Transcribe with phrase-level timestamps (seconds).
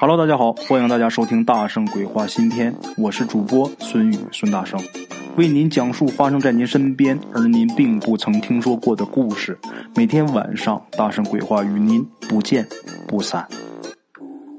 [0.00, 4.80] Hello，大家好，欢迎大家收听《大圣鬼话》新篇，我是主播孙宇孙大圣，
[5.36, 9.58] 为您讲述发生在您身边而您并不曾听说过的故事。
[9.94, 12.66] 每天晚上，《大圣鬼话》与您不见
[13.06, 13.46] 不散。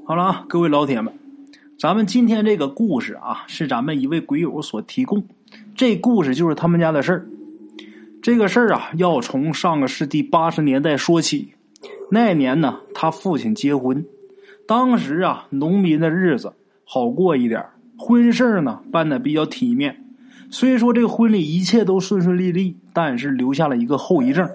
[0.06, 1.12] 好了啊，各位老铁们，
[1.76, 5.26] 咱们今天这个故事啊，是咱们一位鬼友所提供。
[5.74, 7.26] 这故事就是他们家的事儿。
[8.22, 11.52] 这个事儿啊，要从上个世纪八十年代说起。
[12.12, 14.06] 那年呢，他父亲结婚。
[14.66, 16.52] 当时啊，农民的日子
[16.84, 17.64] 好过一点
[17.98, 20.04] 婚事呢办的比较体面。
[20.50, 24.48] 虽说这个婚礼一切都顺顺利利，但是留下了一个后遗症。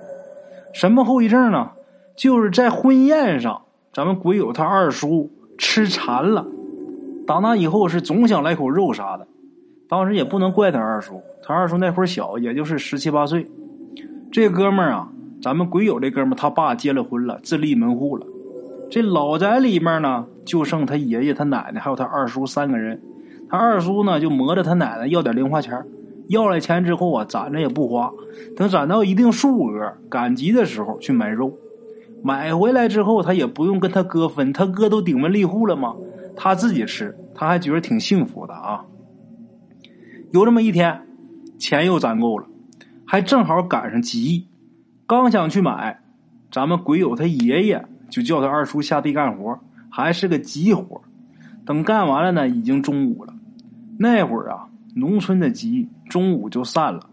[0.73, 1.71] 什么后遗症呢？
[2.15, 6.45] 就是在婚宴上，咱们鬼友他二叔吃馋了，
[7.25, 9.27] 打那以后是总想来口肉啥的。
[9.89, 13.47] 当时也不能怪他二叔，他二叔那会儿小，也就是十七八岁。
[14.31, 15.09] 这哥们儿啊，
[15.41, 18.25] 咱们鬼友这哥们儿，他爸结了婚了，自立门户了。
[18.89, 23.01] 这老宅里面呢，就剩他爷爷、他奶奶还有他二叔三个人。
[23.49, 25.83] 他二叔呢，就磨着他奶奶要点零花钱
[26.27, 28.11] 要来钱之后啊，攒着也不花，
[28.55, 31.53] 等攒到一定数额，赶集的时候去买肉。
[32.23, 35.95] 买回来之后，他也不用跟他哥分，他哥都顶门立户了嘛，
[36.35, 38.85] 他自己吃，他还觉得挺幸福的啊。
[40.31, 41.01] 有这么一天，
[41.57, 42.45] 钱又攒够了，
[43.05, 44.47] 还正好赶上集，
[45.05, 46.01] 刚想去买，
[46.51, 47.85] 咱们鬼友他爷爷。
[48.09, 51.01] 就叫他二叔下地干活，还是个急活。
[51.65, 53.33] 等干完了呢，已经中午了。
[53.99, 57.09] 那会儿啊，农村的集中午就散了。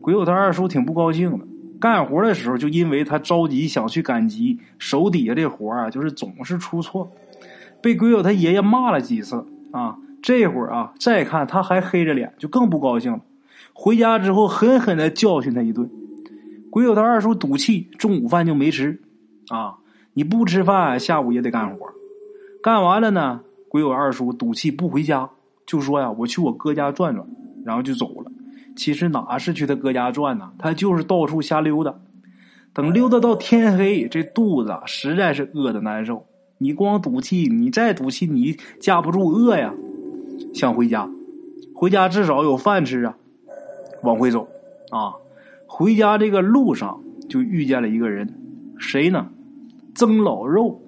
[0.00, 1.46] 鬼友他二叔挺不高兴的。
[1.78, 7.10] 干活的时候，就因为他着急想去赶集，手底下这活啊，就是总是出错，
[7.80, 9.96] 被鬼友他爷爷骂了几次啊。
[10.22, 13.20] 这会儿啊，再看他还黑着脸，就更不高兴了。
[13.72, 15.90] 回家之后，狠狠的教训他一顿。
[16.70, 19.00] 鬼友他二叔赌气，中午饭就没吃
[19.48, 19.74] 啊。
[20.14, 21.86] 你不吃饭，下午也得干活。
[22.62, 25.30] 干完了呢，鬼友二叔赌气不回家，
[25.66, 27.26] 就说呀：“我去我哥家转转。”
[27.64, 28.30] 然后就走了。
[28.74, 30.52] 其实哪是去他哥家转呢？
[30.58, 31.94] 他就是到处瞎溜达。
[32.72, 36.26] 等溜达到天黑，这肚子实在是饿的难受。
[36.58, 39.74] 你光赌气，你再赌气，你架不住饿呀。
[40.54, 41.08] 想回家，
[41.74, 43.16] 回家至少有饭吃啊。
[44.02, 44.48] 往回走
[44.90, 45.14] 啊，
[45.66, 48.34] 回家这个路上就遇见了一个人，
[48.78, 49.28] 谁呢？
[49.94, 50.80] 曾老肉，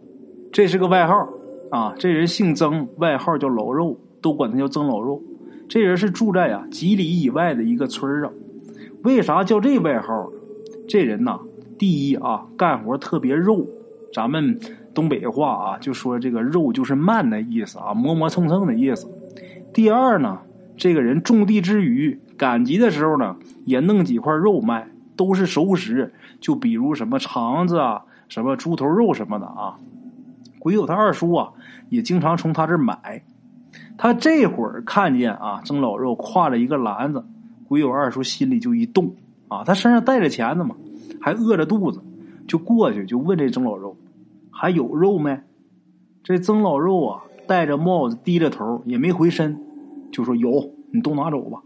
[0.50, 1.28] 这是个外号
[1.70, 1.94] 啊。
[1.98, 5.22] 这人姓曾，外号叫老肉，都管他叫曾老肉。
[5.68, 8.32] 这人是住在啊几里以外的一个村上。
[9.02, 10.30] 为啥叫这外号？
[10.88, 11.38] 这人呐，
[11.78, 13.66] 第一啊，干活特别肉。
[14.12, 14.58] 咱们
[14.94, 19.06] 东北话啊，就说这个肉就是慢的意思啊，磨磨蹭蹭的意思。
[19.72, 20.38] 第二呢，
[20.78, 23.36] 这个人种地之余，赶集的时候呢，
[23.66, 26.14] 也弄几块肉卖，都是熟食。
[26.40, 28.04] 就比如什么肠子啊。
[28.28, 29.78] 什么猪头肉什么的啊，
[30.58, 31.52] 鬼友他二叔啊，
[31.88, 33.24] 也经常从他这儿买。
[33.96, 37.24] 他这会儿看见啊，曾老肉挎着一个篮子，
[37.68, 39.14] 鬼友二叔心里就一动
[39.48, 39.64] 啊。
[39.64, 40.76] 他身上带着钱呢嘛，
[41.20, 42.00] 还饿着肚子，
[42.46, 43.96] 就过去就问这曾老肉
[44.50, 45.40] 还有肉没？
[46.22, 49.60] 这曾老肉啊，戴着帽子，低着头，也没回身，
[50.10, 51.62] 就说有，你都拿走吧。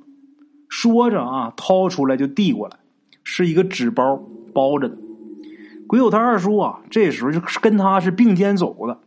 [0.68, 2.76] 说着啊，掏出来就递过来，
[3.22, 4.96] 是一个纸包包着的。
[5.88, 8.98] 鬼友他二叔啊，这时候就跟他是并肩走的，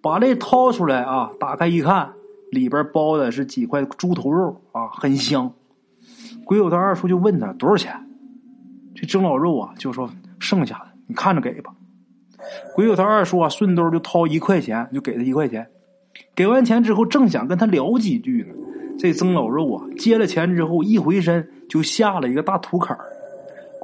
[0.00, 2.12] 把这掏出来啊，打开一看，
[2.52, 5.52] 里边包的是几块猪头肉啊，很香。
[6.44, 8.06] 鬼友他二叔就问他多少钱，
[8.94, 10.08] 这曾老肉啊就说
[10.38, 11.72] 剩下的你看着给吧。
[12.76, 15.66] 鬼友他二叔啊顺兜就掏一块钱，就给他一块钱。
[16.36, 18.54] 给完钱之后，正想跟他聊几句呢，
[18.96, 23.04] 这曾老肉啊接了钱之后，一回身就下了一个大土坎儿。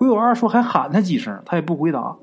[0.01, 2.17] 鬼友二叔还喊他几声，他也不回答。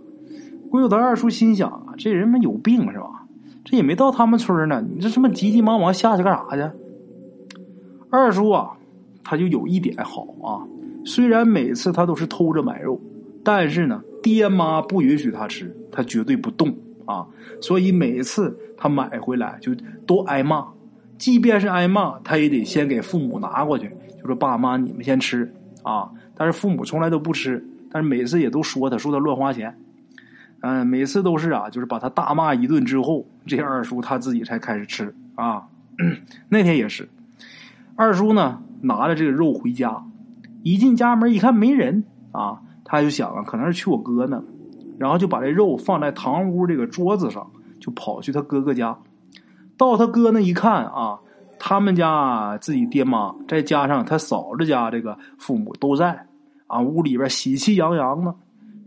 [0.72, 3.28] 鬼友的二叔心想啊，这人们有病是吧？
[3.64, 6.72] 这也没到他们村呢，你这这么急急忙忙下去干啥去？
[8.10, 8.72] 二叔啊，
[9.24, 10.66] 他就有一点好啊，
[11.06, 13.00] 虽然每次他都是偷着买肉，
[13.44, 17.28] 但是呢，爹妈不允许他吃，他绝对不动啊。
[17.62, 19.76] 所以每次他买回来就
[20.08, 20.66] 都挨骂，
[21.20, 25.54] 即便是挨骂，他也得先给父母拿过去，就说爸妈你们先吃
[25.88, 26.12] 啊。
[26.36, 29.78] 但是父母从来都不吃，但是每次也都说他，说他乱花钱。
[30.60, 35.68] 嗯，每次都是啊，就是把他大骂一顿之后，这二叔他自己才开始吃啊。
[36.50, 37.10] 那天也是，
[37.96, 40.04] 二叔呢拿着这个肉回家，
[40.64, 44.44] 一进家门一看没人啊，他就想啊，可能是去我哥那，
[44.98, 48.98] 然后就把这肉放在堂屋这个桌子上，就跑去他哥哥家。
[49.78, 51.20] 到他哥那一看啊。
[51.70, 56.26] 他们家自己爹妈，再加上他嫂子家这个父母都在，
[56.66, 58.34] 啊，屋里边喜气洋洋的，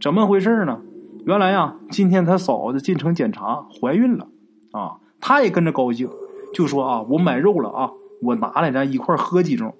[0.01, 0.81] 怎么回事呢？
[1.27, 4.27] 原来呀，今天他嫂子进城检查，怀孕了，
[4.73, 6.09] 啊，他也跟着高兴，
[6.55, 7.91] 就说啊，我买肉了啊，
[8.23, 9.71] 我拿来咱一块喝几盅。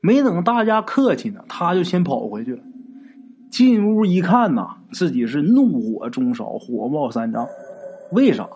[0.00, 2.62] 没等大家客气呢，他就先跑回去了。
[3.52, 7.46] 进屋一看呐，自己是怒火中烧，火冒三丈。
[8.10, 8.48] 为啥？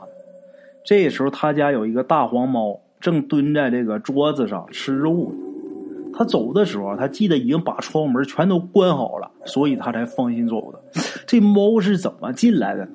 [0.85, 6.15] 这时候他家有一个大黄猫，正蹲在这个桌子上吃肉呢。
[6.15, 10.79] 他走的时候，他记得已经把窗门全都关好了，所以他才放心走的。
[11.27, 12.93] 这猫是怎么进来的呢？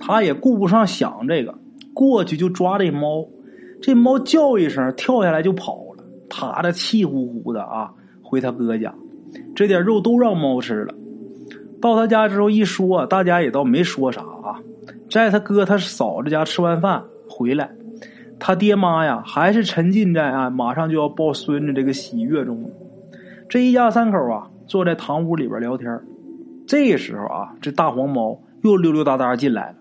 [0.00, 1.54] 他也顾不上想这个，
[1.94, 3.26] 过去就抓这猫。
[3.80, 6.04] 这猫叫一声，跳下来就跑了。
[6.28, 7.92] 他这气呼呼的啊，
[8.22, 8.94] 回他哥家，
[9.54, 10.94] 这点肉都让猫吃了。
[11.78, 14.58] 到他家之后一说，大家也倒没说啥啊。
[15.10, 17.70] 在他哥他嫂子家吃完饭回来，
[18.38, 22.70] 他爹妈呀还是沉浸在啊马上就要抱孙子这个喜悦中。
[23.48, 26.00] 这一家三口啊坐在堂屋里边聊天。
[26.66, 29.76] 这时候啊，这大黄猫又溜溜达达进来了。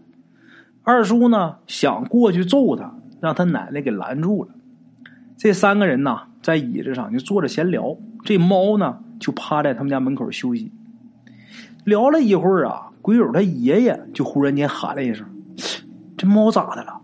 [0.83, 4.51] 二叔呢想过去揍他，让他奶奶给拦住了。
[5.35, 10.71] 这三个人呐在椅子上就坐着闲聊，这猫呢就趴在他们家门口休息。
[11.83, 15.27] 聊了一会儿啊，鬼友他爷爷就忽然间喊了一声
[16.15, 17.01] ：“这猫咋的了？”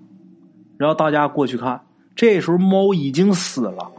[0.82, 1.80] 然后大家过去看，
[2.16, 3.92] 这时候猫已经死了，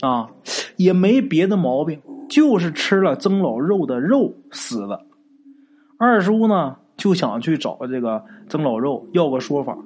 [0.00, 0.30] 啊，
[0.76, 5.04] 也没别的毛病，就是吃了曾老肉的肉死的。
[5.98, 9.76] 二叔呢就想去找这个曾老肉要个说法，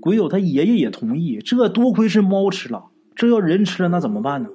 [0.00, 1.38] 鬼友他爷爷也同意。
[1.44, 4.48] 这多亏是猫吃了，这要人吃了那怎么办呢？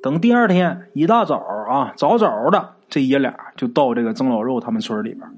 [0.00, 1.38] 等第二天一大早
[1.68, 5.28] 啊，早早的，这爷俩就到这个曾老肉他们村里边，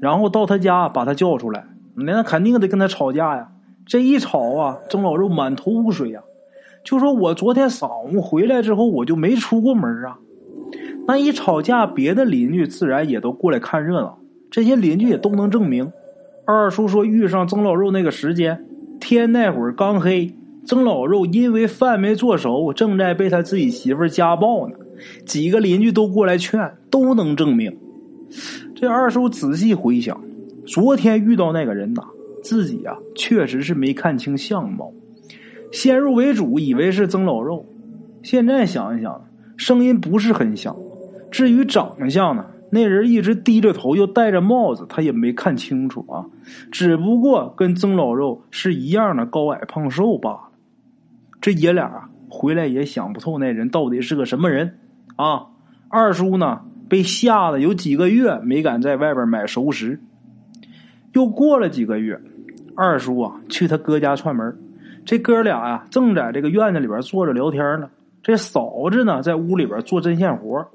[0.00, 1.64] 然后到他家把他叫出来，
[1.94, 3.52] 那肯定得跟他吵架呀。
[3.90, 6.22] 这一吵啊，曾老肉满头雾水呀，
[6.84, 10.16] 就说我昨天晌午回来之后，我就没出过门啊。
[11.08, 14.16] 那一吵架，别的邻居自然也都过来看热闹。
[14.48, 15.90] 这些邻居也都能证明。
[16.44, 18.64] 二叔说，遇上曾老肉那个时间，
[19.00, 20.32] 天那会儿刚黑，
[20.64, 24.76] 曾老肉因为饭没做熟，正在被他自己媳妇家暴呢。
[25.26, 27.76] 几个邻居都过来劝，都能证明。
[28.76, 30.22] 这二叔仔细回想，
[30.64, 32.04] 昨天遇到那个人呐，
[32.42, 34.92] 自己啊确实是没看清相貌，
[35.72, 37.66] 先入为主，以为是曾老肉。
[38.22, 40.76] 现在想一想，声音不是很像。
[41.30, 46.26] 至于长相呢，那人一直低着头，又戴着帽子，他也没看清楚啊。
[46.72, 50.40] 只不过跟曾老肉是一样的高矮胖瘦罢了。
[51.40, 54.78] 这爷俩啊，回来也想不透那人到底是个什么人
[55.16, 55.46] 啊。
[55.88, 60.00] 二叔呢，被吓得有几个月没敢在外边买熟食。
[61.12, 62.20] 又过了几个月，
[62.74, 64.56] 二叔啊去他哥家串门，
[65.04, 67.88] 这哥俩呀正在这个院子里边坐着聊天呢。
[68.22, 70.66] 这嫂子呢在屋里边做针线活。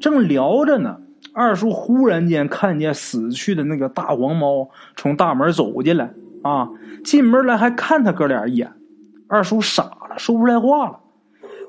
[0.00, 0.98] 正聊着呢，
[1.32, 6.12] 二叔忽然间看见死去的那个大黄猫从大门走进来，
[6.42, 6.68] 啊，
[7.02, 8.70] 进门来还看他哥俩一眼。
[9.28, 11.00] 二叔傻了，说不出来话了。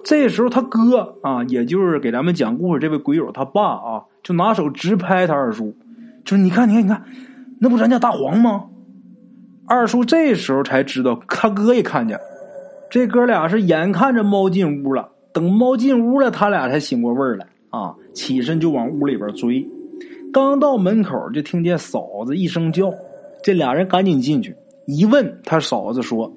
[0.04, 5.76] 这时候他哥啊，也就是给咱们讲故事这位鬼友他爸啊，就拿手直拍他二叔，
[6.26, 7.04] 就说：“你看，你看，你看，
[7.60, 8.66] 那不咱家大黄吗？”
[9.68, 12.20] 二叔这时候才知道，他哥也看见，
[12.90, 17.46] 这哥俩是眼看着猫进屋了，等猫进屋了，他俩才醒过味儿来。
[17.70, 17.94] 啊！
[18.14, 19.68] 起身就往屋里边追，
[20.32, 22.92] 刚到门口就听见嫂子一声叫，
[23.44, 24.56] 这俩人赶紧进去
[24.86, 26.32] 一问，他嫂子说：“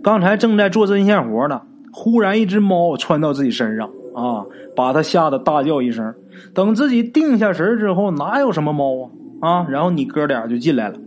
[0.00, 1.60] 刚才正在做针线活呢，
[1.92, 6.14] 忽然一只猫窜到自己身上，啊，把他吓得大叫一声。
[6.54, 9.10] 等自己定下神之后，哪有什么猫啊？
[9.40, 9.66] 啊！
[9.68, 10.98] 然后你哥俩就进来了。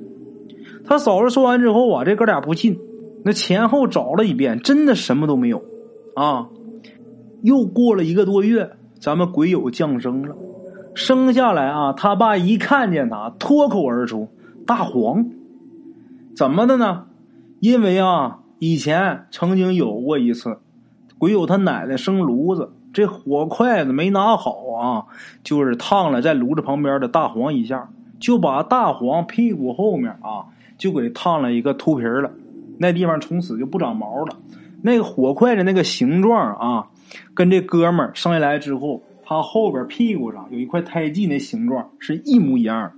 [0.86, 2.80] 他嫂子说完之后啊，这哥俩不信，
[3.24, 5.64] 那前后找了一遍，真的什么都没有。
[6.16, 6.50] 啊！
[7.42, 8.72] 又过了一个多月。
[9.00, 10.34] 咱们鬼友降生了，
[10.94, 14.30] 生下来啊，他爸一看见他，脱口而出
[14.66, 15.30] ：“大黄，
[16.38, 17.08] 怎么的呢？
[17.60, 20.60] 因为啊，以前曾经有过一次，
[21.18, 25.04] 鬼友他奶奶生炉子，这火筷子没拿好啊，
[25.44, 27.90] 就是烫了在炉子旁边的大黄一下，
[28.24, 32.32] 就把大黄屁股后面啊，就给烫了一个秃皮了，
[32.78, 34.38] 那地方从此就不长毛了。
[34.82, 36.88] 那个火筷子那个形状啊。”
[37.36, 42.92] 跟这哥们儿生下来之后，他后边屁股上有一块胎记，那形状是一模一样，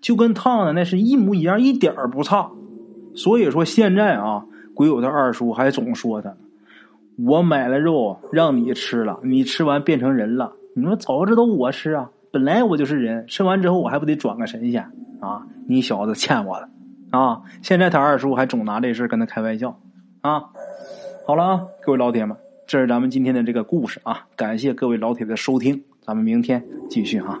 [0.00, 2.48] 就跟烫的那是一模一样，一点儿不差。
[3.14, 6.34] 所以说现在啊，鬼友他二叔还总说他
[7.26, 10.54] ：“我买了肉让你吃了，你吃完变成人了。
[10.74, 14.82] 你说早知道我吃啊，本来我就是人，生完之后我还不得转个神仙
[15.20, 15.46] 啊？
[15.66, 16.68] 你小子欠我的
[17.10, 17.42] 啊！
[17.60, 19.80] 现在他二叔还总拿这事跟他开玩笑
[20.20, 20.44] 啊！
[21.26, 22.36] 好了啊，各位老铁们。
[22.66, 27.40] 这是咱们今天的这个故事啊，感谢各位老铁的收听，咱们明天继续啊。